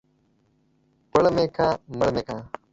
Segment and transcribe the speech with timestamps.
[1.11, 1.67] پړ مې که،
[1.97, 2.37] مړ مې که.